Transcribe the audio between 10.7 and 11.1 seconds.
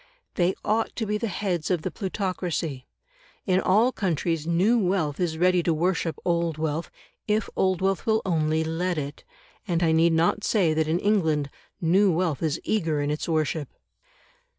that in